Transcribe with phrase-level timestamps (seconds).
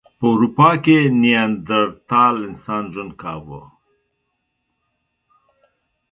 [0.17, 3.61] په اروپا کې نیاندرتال انسان ژوند کاوه.